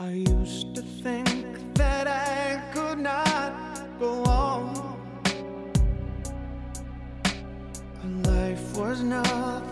[0.00, 4.96] I used to think that I could not go on.
[8.22, 9.67] Life was nothing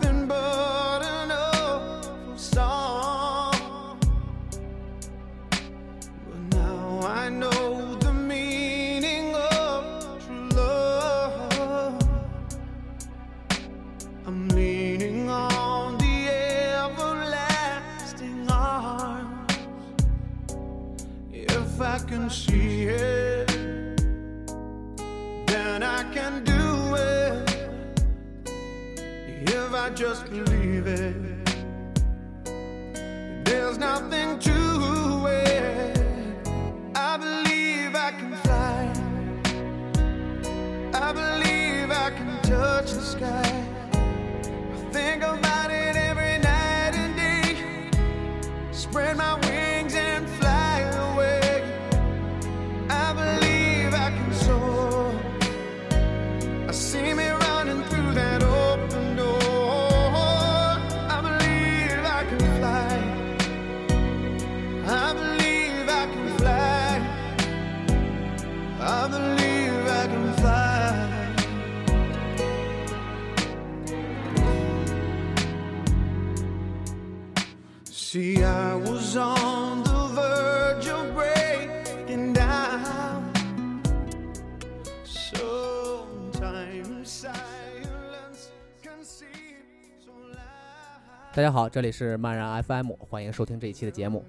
[91.47, 94.21] 大家好，这里是漫然 FM，欢迎收听这一期的节目。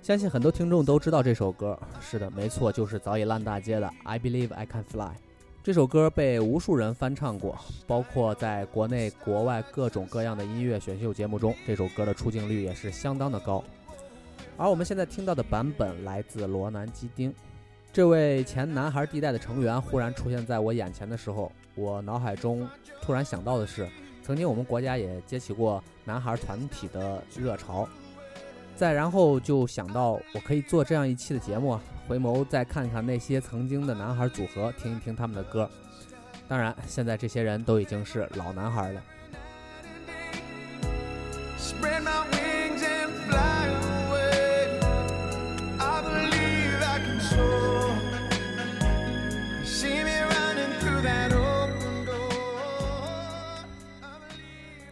[0.00, 5.02] 相信很多听众都知道这首歌，是的，没错，就是早已烂大街的《I Believe I Can Fly》。
[5.62, 13.62] 这首歌被无数人翻唱过，包括在国内、国外各种各样的音乐选秀节目中，这首歌的出镜率也是相当的高。
[14.56, 17.34] 而我们现在听到的版本来自罗南基丁，
[17.92, 22.66] 这位前男孩地带的成员忽然出现在我眼前的时候，我脑海中
[23.02, 23.86] 突然想到的是，
[24.26, 27.88] 曾经我们国家也接起过男孩团体的热潮，
[28.74, 31.78] 再然后就想到我可以做这样一期的节目，
[32.08, 35.70] 回眸再看看那些曾经的男孩组合，听一听他们的歌。
[36.48, 39.00] 当然，现在这些人都已经是老男孩了。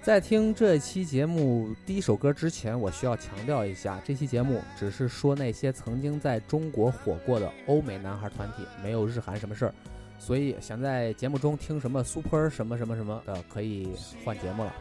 [0.04, 9.74] 在听这期节目第一首歌之前，我需要强调一下，这期节目只是说那些曾经在中国火过的欧美男孩团体，没有日韩什么事儿。
[10.18, 14.74] 所以想在节目中听什么 Super 什么什么什么的，可以换节目了。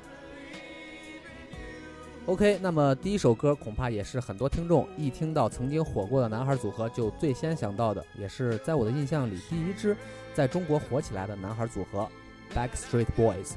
[2.26, 9.96] OK，那么第一首歌恐怕也是很多听众一听到曾经火过的男孩组合就最先想到的，也是在我的印象里第一支
[10.34, 12.10] 在中国火起来的男孩组合
[12.54, 13.54] Backstreet Boys。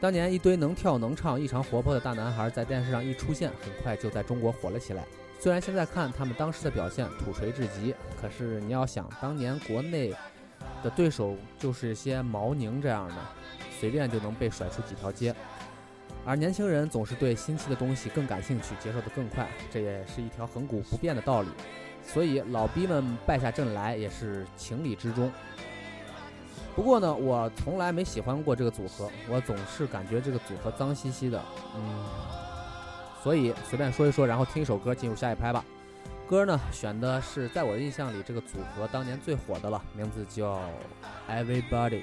[0.00, 5.04] 当年一堆能跳能唱、异常活泼的大男孩在电视上一出现，很快就在中国火了起来。
[5.38, 10.14] 虽然现在看他们当时的表现土锤至极，可是你要想，当年国内
[10.82, 13.16] 的对手就是些毛宁这样的，
[13.80, 15.34] 随便就能被甩出几条街。
[16.24, 21.48] 而年轻人总是对新奇的东西更感兴趣，接受得更快，这也是一条恒古不变的道理。
[22.02, 25.32] 所以老逼们败下阵来也是情理之中。
[26.76, 31.42] 不过呢，我从来没喜欢过这个组合，我总是感觉这个组合脏兮兮的，
[31.74, 32.04] 嗯，
[33.22, 35.64] 所以随便说一说，然后听一首歌进入下一拍吧。
[36.28, 40.60] 歌呢选的是在我的印象里这个组合当年最火的了，名字叫
[41.30, 42.02] Everybody。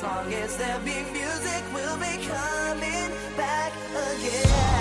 [0.00, 4.79] As long as there be music, we'll be coming back again.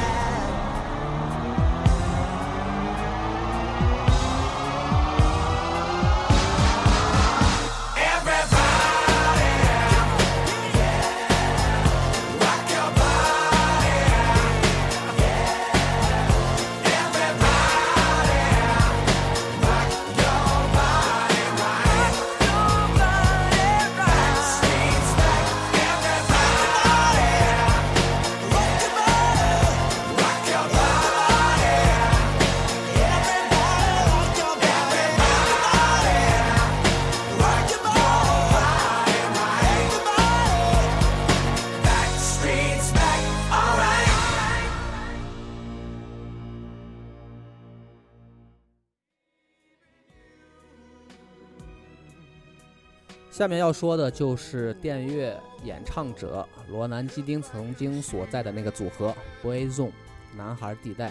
[53.40, 55.34] 下面要说的就是电乐
[55.64, 59.94] 演唱者罗南基丁曾经所在的那个组合 Boyzone
[60.36, 61.10] 男孩地带。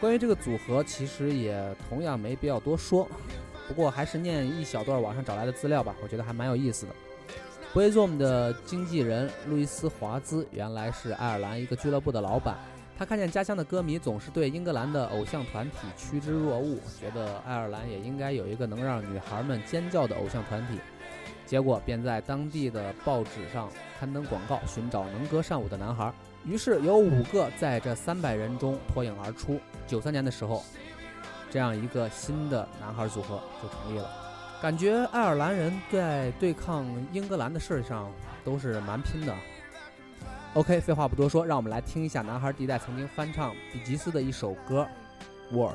[0.00, 3.08] 关于这个组合，其实也同样没必要多说，
[3.68, 6.92] 不过还是念一小段网上找来的资料吧，我觉得还蛮有意思的。
[7.72, 12.58] Boyzone 的经纪人路易斯·华兹原来是爱尔兰一个俱乐部的老板，
[12.98, 20.80] 他看见家乡的歌迷总是对英格兰的偶像团体趋之若鹜，觉得爱尔兰也应该有一个能让女孩们尖叫的偶像团体。
[21.52, 23.68] 结果便在当地的报纸上
[24.00, 26.10] 刊登广告，寻找能歌善舞的男孩。
[26.46, 29.60] 于是有五个在这三百人中脱颖而出。
[29.86, 30.64] 九三年的时候，
[31.50, 34.08] 这样一个新的男孩组合就成立了。
[34.62, 38.10] 感觉爱尔兰人在对抗英格兰的事儿上
[38.42, 39.34] 都是蛮拼的。
[40.54, 44.88] OK，废话不多说，让我们来听一下男孩地带曾经翻唱比吉斯的一首歌
[45.54, 45.74] 《Words》。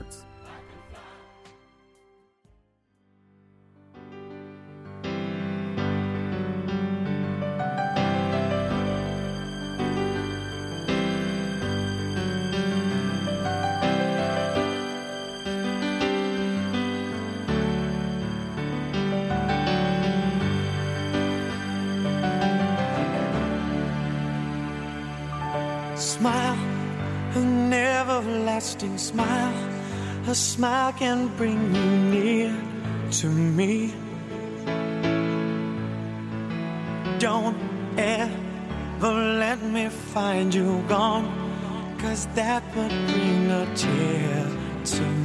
[28.57, 29.53] Everlasting smile.
[30.27, 32.55] A smile can bring you near
[33.11, 33.93] to me.
[37.19, 37.57] Don't
[37.97, 41.27] ever let me find you gone,
[41.99, 44.47] cause that would bring a tear
[44.85, 45.16] to me.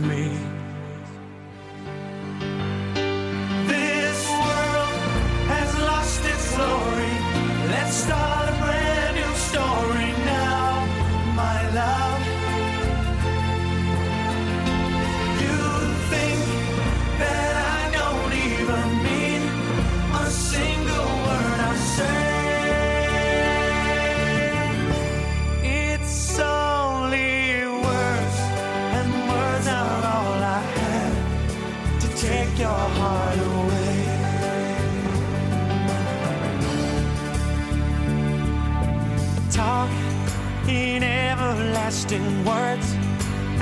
[40.68, 42.92] In everlasting words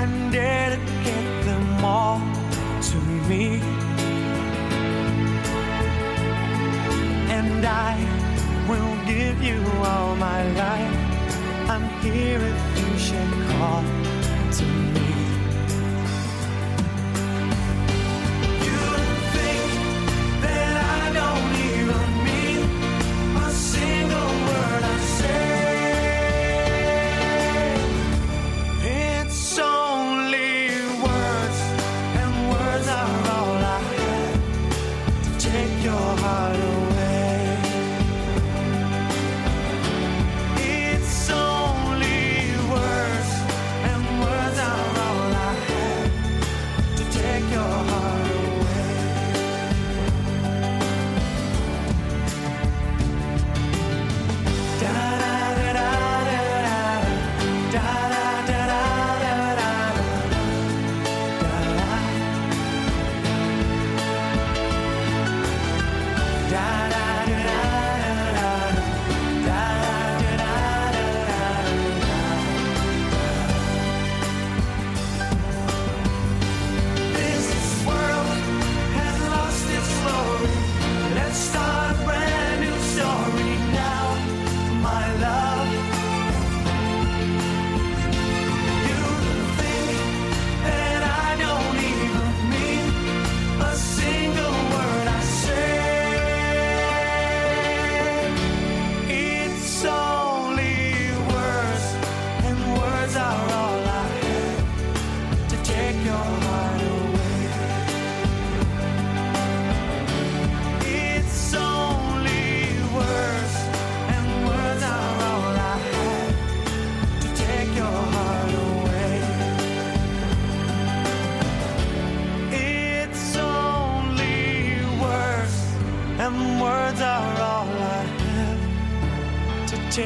[0.01, 2.19] and dedicate them all
[2.81, 3.59] to me.
[7.29, 7.95] And I
[8.69, 11.69] will give you all my life.
[11.69, 13.83] I'm here if you should call
[14.57, 15.00] to me.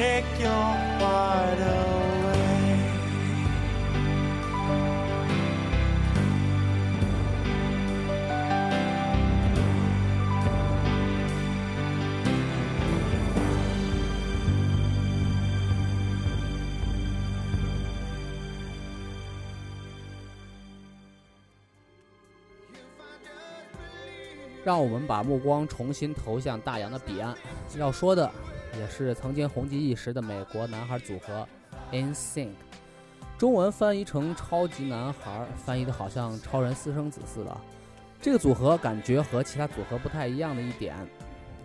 [0.06, 0.50] Take your
[1.00, 1.26] way
[24.66, 27.32] 让我们把目光重新投向大洋的彼岸。
[27.78, 28.28] 要说的
[28.78, 31.46] 也是曾经红极一时的美国男孩组合
[31.92, 32.50] NSYNC，
[33.38, 37.56] 中文翻译成“超级男孩”，翻译的好像超人私生子似的。
[38.20, 40.96] 这个组合感觉和其他组合不太一样的一点，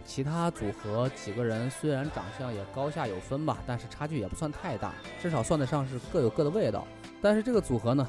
[0.06, 6.86] 其他组合几个人虽然长相也高下有分吧，但是差距也不算太大，至少算得上是各有各的味道。
[7.22, 8.08] 但是这个组合呢，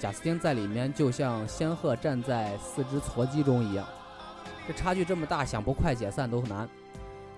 [0.00, 3.86] 贾斯汀在里面就像仙鹤站在四只撮鸡中一样。
[4.66, 6.68] 这差距这么大，想不快解散都难。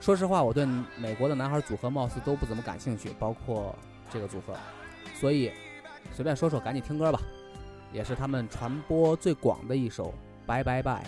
[0.00, 0.64] 说实话，我对
[0.98, 3.74] 美国的男孩组合貌似都不怎么感兴趣，包括
[4.10, 4.54] 这个组合，
[5.14, 5.50] 所以
[6.12, 7.20] 随便说说，赶紧听歌吧。
[7.92, 10.12] 也是他们传播最广的一首
[10.46, 11.04] 《Bye Bye Bye》。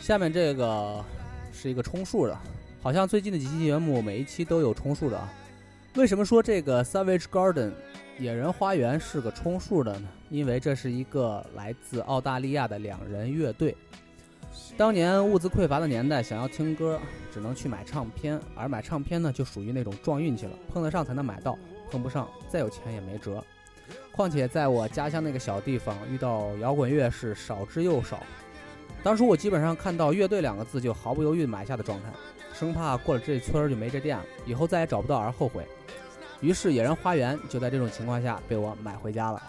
[0.00, 1.04] 下面这个
[1.52, 2.36] 是一个充数的，
[2.82, 5.32] 好像最近的几期节目每一期都有充数的啊。
[5.94, 7.70] 为什么说这个 Savage Garden
[8.18, 10.08] 野人花园是个充数的呢？
[10.30, 13.76] 因为这是一个来自澳大利亚的两人乐队。
[14.76, 16.98] 当年物资匮乏的年代，想要听歌
[17.32, 21.56] 只能去买唱片，而买唱片呢就属于那种撞运气了，碰得上才能买到，
[21.90, 23.44] 碰不上再有钱也没辙。
[24.10, 28.20] 况且在我家乡那个小地方，遇到摇滚乐是少之又少。
[29.02, 32.10] 当初我基本上看到“乐队”两个字就毫不犹豫买下的状态，
[32.52, 35.66] 生怕过了这村就没这店了，以后再也找不到而后悔。
[36.40, 39.42] 于是《野人花园》就在这种情况下被我买回家了。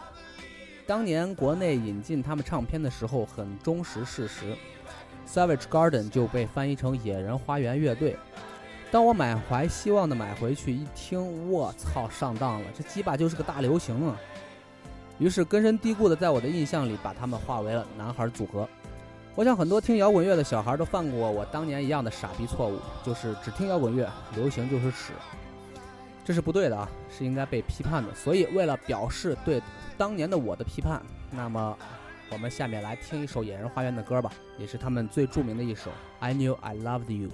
[0.87, 4.55] 当年国内引进他们唱片的时候很忠实事实
[5.27, 8.15] ，Savage Garden 就被翻译成野人花园乐队。
[8.89, 12.67] 当我满怀希望的买回去一听，我操，上当了！
[12.77, 14.19] 这鸡巴就是个大流行啊！
[15.17, 18.67] 于是根深蒂固的在我的印象里把他们划为了男孩组合。
[19.33, 25.13] 我想很多听摇滚乐的小孩都犯过我当年一样的傻逼错误，就是只听摇滚乐，流行就是屎。
[26.25, 28.13] 这是不对的啊，是应该被批判的。
[28.13, 29.61] 所以为了表示对
[29.97, 31.77] 当年的我的批判，那么
[32.29, 35.89] 我们下面来听一首野人花园的歌吧，也是他们最著名的一首
[36.19, 37.29] 《I Knew I Loved You》。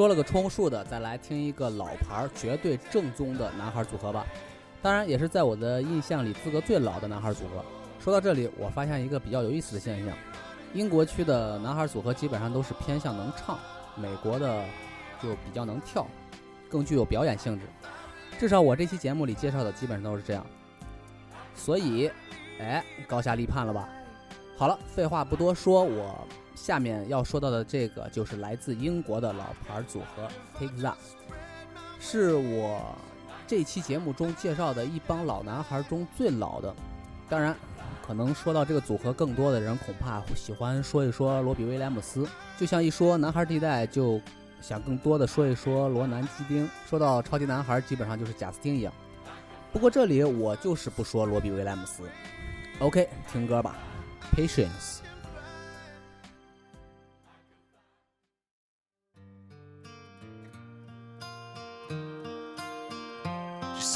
[0.00, 4.24] 说了个充数的，再来听一个老牌儿、绝对正宗的男孩组合吧。
[4.80, 7.62] 当然，也是在我的印象里资格最老的男孩组合。
[8.02, 10.16] 说到这里，我发现一个比较有意思的现象：
[10.72, 13.58] 英国区的男孩组合基本上都是偏向能唱，
[13.94, 14.64] 美国的
[15.22, 16.06] 就比较能跳，
[16.70, 17.66] 更具有表演性质。
[18.38, 20.46] 至少我这期节目里介绍的基本上都是这样。
[21.54, 22.10] 所以，
[22.58, 23.86] 哎，高下立判了吧？
[24.56, 30.94] 好了，废话不多说，我 下面要说到的这个就是来自英国的老牌组合 Take That，
[31.98, 32.94] 是我
[33.46, 36.74] 这期节目中介绍的一帮老男孩中最老的。
[37.28, 37.54] 当然，
[38.06, 42.28] 可能说到这个组合，更多的人恐怕喜欢说一说罗比威廉姆斯。
[42.58, 44.20] 就像一说男孩地带，就
[44.60, 46.68] 想更多的说一说罗南基丁。
[46.88, 48.92] 说到超级男孩，基本上就是贾斯汀一样。
[49.72, 52.02] 不过这里我就是不说罗比威廉姆斯。
[52.80, 53.76] OK，听歌吧
[54.36, 54.98] ，Patience。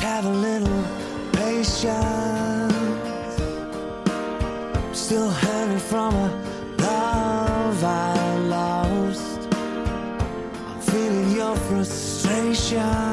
[0.05, 0.85] Have a little
[1.33, 2.75] patience.
[4.93, 6.29] Still hanging from a
[6.79, 9.41] love I lost.
[10.69, 13.04] I'm feeling your frustration.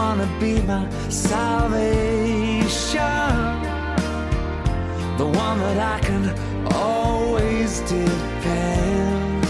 [0.00, 1.80] Wanna be my salvation,
[5.20, 6.24] the one that I can
[6.72, 9.44] always depend.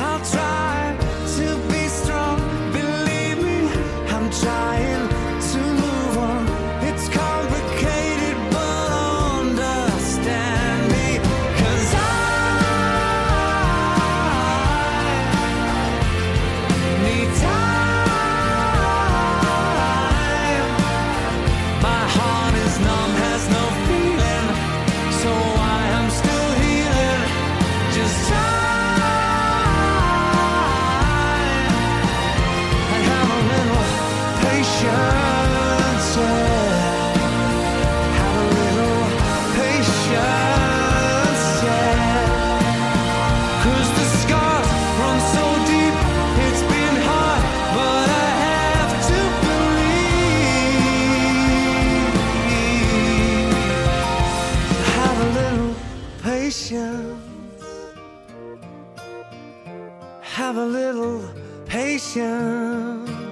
[0.00, 0.63] I'll try
[56.44, 57.64] patience.
[60.20, 61.22] Have a little
[61.64, 63.23] patience.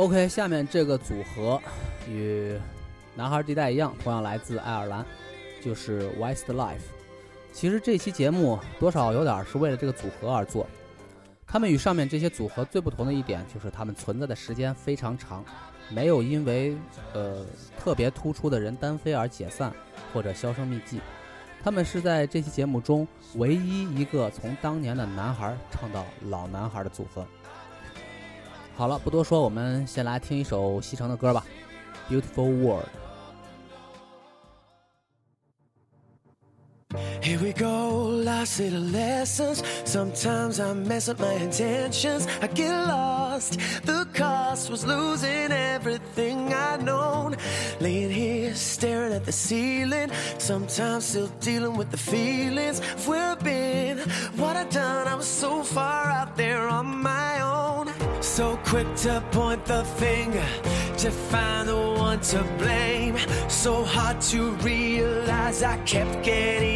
[0.00, 1.60] OK，下面这个组合
[2.08, 2.58] 与
[3.14, 5.04] 男孩地带一样，同样来自爱尔兰，
[5.62, 6.78] 就是 Westlife。
[7.52, 10.66] 其实这期节目多少有点是为了这个组合而做。
[11.46, 15.44] 他们与上面这些组合最不同的一点，就是他们存在的时间非常长，
[15.90, 16.74] 没有因为
[17.12, 17.44] 呃
[17.78, 19.70] 特别突出的人单飞而解散
[20.14, 20.98] 或者销声匿迹。
[21.62, 27.22] 他们是在这期节目中唯一一个从当年的男孩唱到老男孩的组合。
[28.79, 31.45] 好了，不多说，我们先来听一首西城的歌吧，《
[32.13, 32.85] Beautiful World》。
[37.21, 39.63] Here we go, lost little lessons.
[39.83, 42.27] Sometimes I mess up my intentions.
[42.39, 43.57] I get lost.
[43.83, 47.35] The cost was losing everything I'd known.
[47.79, 50.11] Laying here, staring at the ceiling.
[50.37, 53.97] Sometimes still dealing with the feelings of where I've been.
[54.37, 57.88] What I've done, I was so far out there on my own.
[58.36, 60.46] So quick to point the finger
[60.98, 63.16] to find the one to blame.
[63.48, 66.69] So hard to realize I kept getting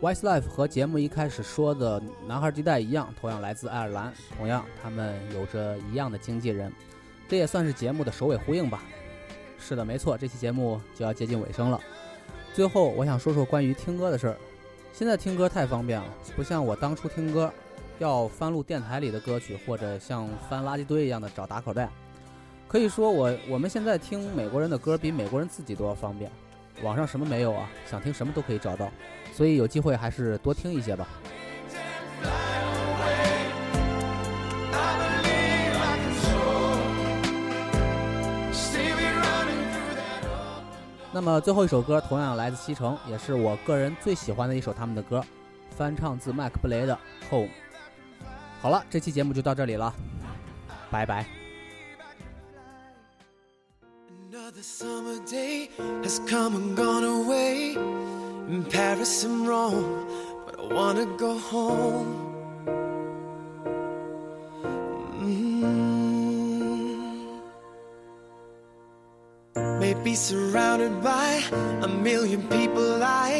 [0.00, 6.72] Westlife 和节目一开始说的男孩地带一样，同样来自爱尔兰，同样他们有着一样的经纪人，
[7.28, 8.80] 这也算是节目的首尾呼应吧。
[9.58, 11.80] 是的，没错，这期节目就要接近尾声了。
[12.54, 14.36] 最后，我想说说关于听歌的事儿。
[14.92, 16.06] 现在听歌太方便了，
[16.36, 17.52] 不像我当初听歌，
[17.98, 21.88] 要翻录电台里的歌曲，或者像翻垃圾堆一样的找打口袋。
[22.68, 26.30] 可以说我我们现在听美国人的歌比美国人自己都要方便，
[26.84, 27.68] 网上什么没有啊？
[27.90, 28.88] 想听什么都可以找到。
[29.38, 31.06] 所以有机会还是多听一些吧。
[41.12, 45.24] 那么最后一首歌同样来自西城，也是我个人最喜欢的一首他们的歌，
[45.70, 46.92] 翻唱自麦克布雷的
[47.30, 47.46] 《Home》。
[48.60, 49.94] 好了，这期节目就到这里了，
[50.90, 51.24] 拜拜。
[54.32, 55.68] Another summer day
[56.02, 57.77] has come and gone away.
[58.78, 60.06] Paris and Rome,
[60.46, 62.10] but I wanna go home.
[65.20, 65.80] Mm.
[69.80, 71.42] Maybe surrounded by
[71.86, 73.32] a million people, I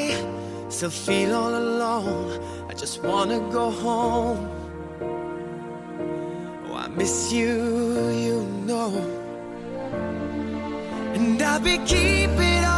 [0.71, 2.27] still feel all alone.
[2.69, 4.41] I just wanna go home.
[6.67, 7.55] Oh, I miss you,
[8.27, 8.91] you know.
[11.15, 12.78] And I'll be keeping all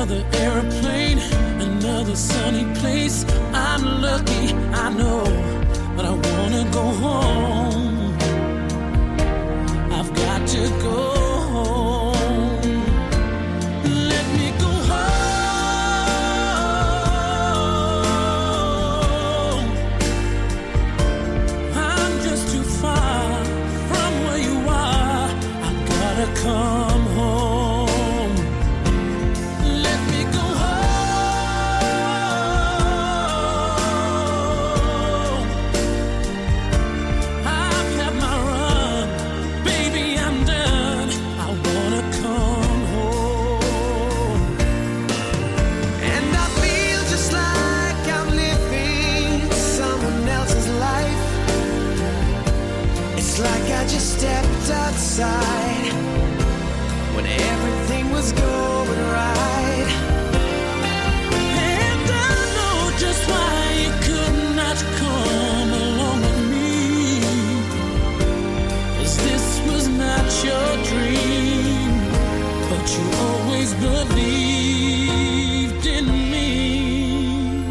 [0.00, 1.18] Another airplane,
[1.60, 3.26] another sunny place.
[3.52, 5.24] I'm lucky, I know,
[72.80, 74.96] but you always believed
[75.86, 77.62] in me.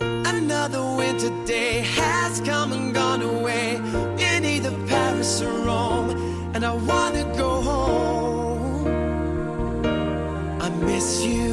[0.00, 3.76] Another winter day has come and gone away
[4.18, 6.10] in either Paris or Rome,
[6.54, 8.86] and I wanna go home.
[10.66, 11.49] I miss you,